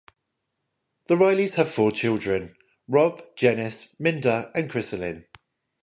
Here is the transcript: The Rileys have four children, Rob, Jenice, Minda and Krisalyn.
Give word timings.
The 1.05 1.13
Rileys 1.15 1.53
have 1.57 1.69
four 1.69 1.91
children, 1.91 2.55
Rob, 2.87 3.21
Jenice, 3.35 3.93
Minda 3.99 4.49
and 4.55 4.67
Krisalyn. 4.67 5.27